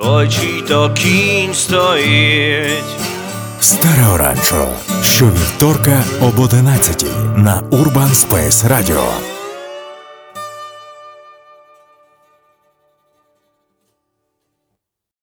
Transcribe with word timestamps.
Очі 0.00 0.64
то 0.68 0.90
кінь 0.94 1.54
стоїть. 1.54 2.84
Старе 3.60 4.06
Оранчо. 4.14 4.68
Щовівторка 5.02 6.02
об 6.22 6.38
11 6.38 7.06
на 7.36 7.62
Urban 7.70 8.10
Space 8.10 8.68
Radio. 8.68 9.37